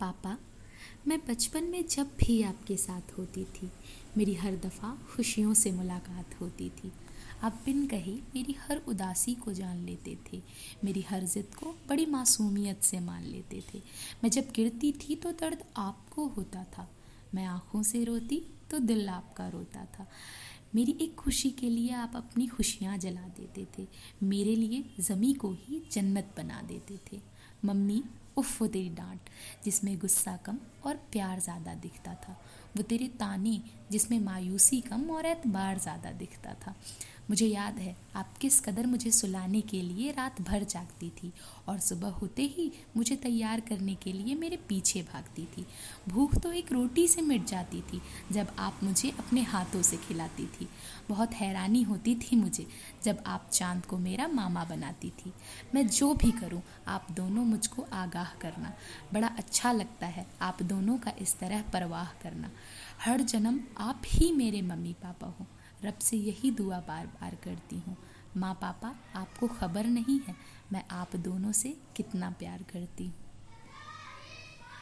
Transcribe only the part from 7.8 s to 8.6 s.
कही मेरी